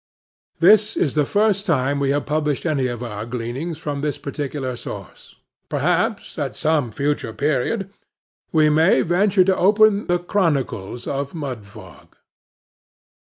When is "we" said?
1.99-2.09, 8.51-8.67